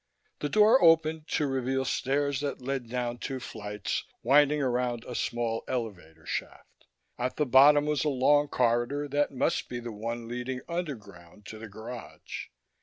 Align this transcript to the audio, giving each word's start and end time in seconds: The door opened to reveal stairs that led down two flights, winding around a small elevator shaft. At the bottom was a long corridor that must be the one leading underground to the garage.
The 0.39 0.49
door 0.49 0.81
opened 0.83 1.27
to 1.27 1.45
reveal 1.45 1.85
stairs 1.85 2.39
that 2.41 2.59
led 2.59 2.89
down 2.89 3.19
two 3.19 3.39
flights, 3.39 4.03
winding 4.23 4.59
around 4.59 5.05
a 5.05 5.13
small 5.13 5.63
elevator 5.67 6.25
shaft. 6.25 6.87
At 7.19 7.35
the 7.35 7.45
bottom 7.45 7.85
was 7.85 8.03
a 8.03 8.09
long 8.09 8.47
corridor 8.47 9.07
that 9.09 9.29
must 9.29 9.69
be 9.69 9.79
the 9.79 9.91
one 9.93 10.27
leading 10.27 10.61
underground 10.67 11.45
to 11.49 11.59
the 11.59 11.67
garage. 11.69 12.47